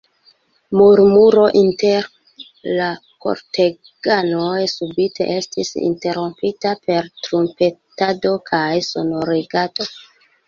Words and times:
Murmuro 0.77 1.41
inter 1.59 2.07
la 2.79 2.87
korteganoj 3.25 4.55
subite 4.71 5.27
estis 5.35 5.71
interrompita 5.89 6.73
per 6.87 7.11
trumpetado 7.27 8.33
kaj 8.51 8.67
sonorigado. 8.89 9.87